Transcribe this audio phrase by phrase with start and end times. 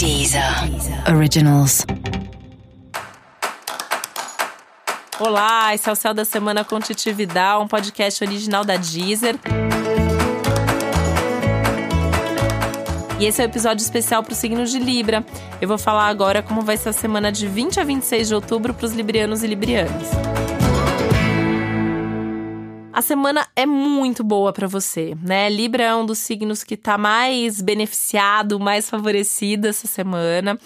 [0.00, 0.42] Deezer
[1.14, 1.84] Originals.
[5.18, 9.36] Olá, esse é o Céu da Semana com Titi Vidal, um podcast original da Deezer.
[13.18, 15.22] E esse é o um episódio especial para o signo de Libra.
[15.60, 18.72] Eu vou falar agora como vai ser a semana de 20 a 26 de outubro
[18.72, 20.29] para os librianos e librianas.
[22.92, 25.48] A semana é muito boa para você, né?
[25.48, 30.58] Libra é um dos signos que tá mais beneficiado, mais favorecido essa semana.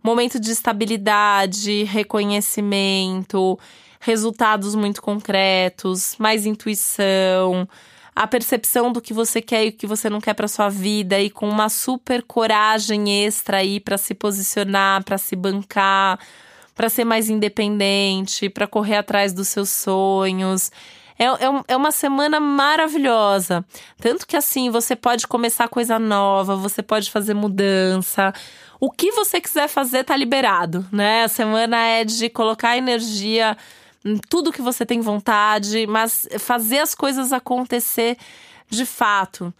[0.00, 3.58] Momento de estabilidade, reconhecimento,
[3.98, 7.68] resultados muito concretos, mais intuição,
[8.14, 11.20] a percepção do que você quer e o que você não quer para sua vida
[11.20, 16.20] e com uma super coragem extra aí para se posicionar, para se bancar,
[16.72, 20.70] para ser mais independente, para correr atrás dos seus sonhos.
[21.18, 23.64] É, é, é, uma semana maravilhosa.
[24.00, 28.32] Tanto que assim, você pode começar coisa nova, você pode fazer mudança.
[28.80, 31.24] O que você quiser fazer tá liberado, né?
[31.24, 33.56] A semana é de colocar energia
[34.04, 38.18] em tudo que você tem vontade, mas fazer as coisas acontecer
[38.68, 39.54] de fato.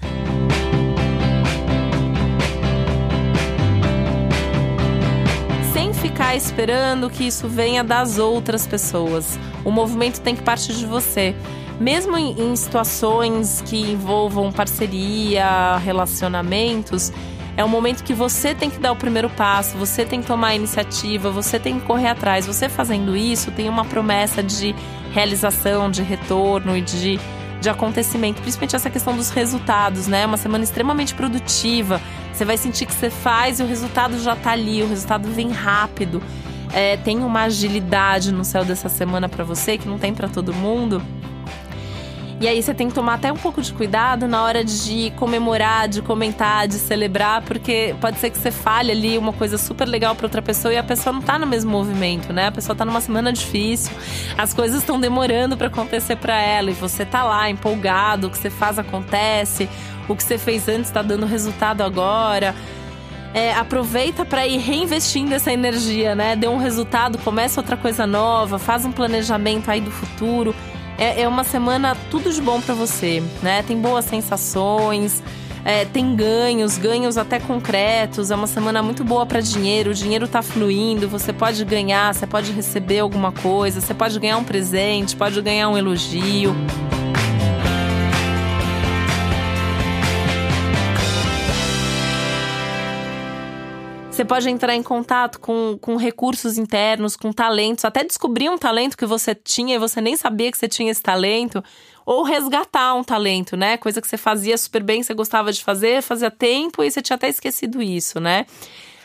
[6.37, 9.39] Esperando que isso venha das outras pessoas.
[9.65, 11.35] O movimento tem que partir de você.
[11.81, 17.13] Mesmo em, situações que envolvam parceria, relacionamentos,
[17.57, 20.49] é um momento que você tem que dar o primeiro passo, você tem que tomar
[20.49, 22.47] a iniciativa, você tem que correr atrás.
[22.47, 24.75] Você fazendo isso tem uma promessa de
[25.13, 27.19] realização, de retorno e de,
[27.61, 30.27] de acontecimento, principalmente essa questão dos resultados, né?
[30.27, 32.01] Uma semana extremamente produtiva
[32.35, 35.53] você vai sentir que você faz e o resultado já tá ali, o resultado vem
[35.53, 36.21] rápido.
[36.73, 40.53] É, tem uma agilidade no céu dessa semana para você que não tem para todo
[40.53, 41.01] mundo.
[42.41, 45.89] E aí você tem que tomar até um pouco de cuidado na hora de comemorar,
[45.89, 50.15] de comentar, de celebrar, porque pode ser que você fale ali uma coisa super legal
[50.15, 52.49] para outra pessoa e a pessoa não tá no mesmo movimento, né?
[52.49, 53.95] A pessoa tá numa semana difícil,
[54.37, 58.37] as coisas estão demorando para acontecer para ela e você tá lá empolgado, o que
[58.37, 59.69] você faz acontece,
[60.09, 62.55] o que você fez antes está dando resultado agora.
[63.33, 66.37] É, aproveita para ir reinvestindo essa energia, né?
[66.37, 70.55] Deu um resultado, começa outra coisa nova, faz um planejamento aí do futuro.
[70.99, 73.63] É, é uma semana tudo de bom para você, né?
[73.63, 75.23] Tem boas sensações,
[75.65, 78.31] é, tem ganhos, ganhos até concretos.
[78.31, 82.27] É uma semana muito boa para dinheiro, o dinheiro tá fluindo, você pode ganhar, você
[82.27, 86.55] pode receber alguma coisa, você pode ganhar um presente, pode ganhar um elogio.
[94.15, 98.97] Você pode entrar em contato com, com recursos internos, com talentos, até descobrir um talento
[98.97, 101.63] que você tinha e você nem sabia que você tinha esse talento,
[102.07, 103.77] ou resgatar um talento, né?
[103.77, 107.17] Coisa que você fazia super bem, você gostava de fazer, fazia tempo e você tinha
[107.17, 108.47] até esquecido isso, né?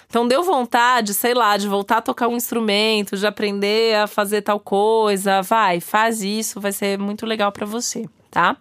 [0.07, 4.43] Então deu vontade, sei lá, de voltar a tocar um instrumento, de aprender a fazer
[4.43, 8.55] tal coisa, vai, faz isso, vai ser muito legal para você, tá?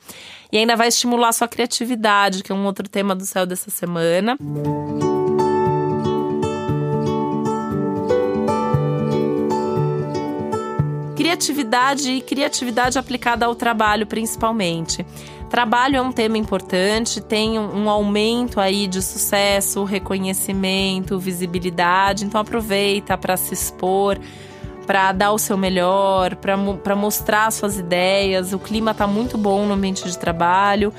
[0.51, 4.35] E ainda vai estimular sua criatividade, que é um outro tema do céu dessa semana.
[4.41, 5.18] Música
[11.39, 15.07] criatividade e criatividade aplicada ao trabalho, principalmente.
[15.49, 23.17] Trabalho é um tema importante, tem um aumento aí de sucesso, reconhecimento, visibilidade, então aproveita
[23.17, 24.19] para se expor,
[24.85, 28.53] para dar o seu melhor, para mostrar suas ideias.
[28.53, 30.93] O clima está muito bom no ambiente de trabalho.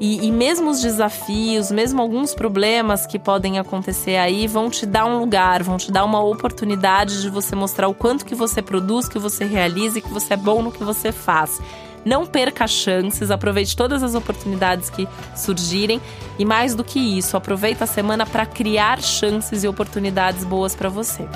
[0.00, 5.04] E, e, mesmo os desafios, mesmo alguns problemas que podem acontecer aí, vão te dar
[5.06, 9.08] um lugar, vão te dar uma oportunidade de você mostrar o quanto que você produz,
[9.08, 11.60] que você realiza e que você é bom no que você faz.
[12.04, 16.00] Não perca chances, aproveite todas as oportunidades que surgirem
[16.38, 20.88] e mais do que isso, aproveite a semana para criar chances e oportunidades boas para
[20.88, 21.26] você.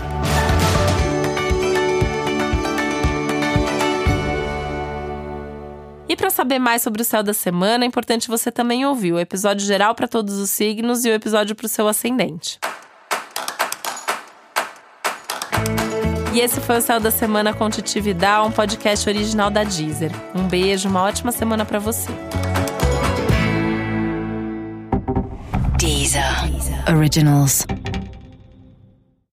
[6.13, 9.19] E para saber mais sobre o céu da semana, é importante você também ouvir o
[9.19, 12.61] episódio geral para todos os signos e o episódio para o seu ascendente.
[16.35, 20.13] E esse foi o Céu da Semana com Titi Vidal, um podcast original da Deezer.
[20.35, 22.13] Um beijo, uma ótima semana para você.
[25.79, 26.51] Deezer.
[26.51, 26.95] Deezer.
[26.95, 27.67] Originals.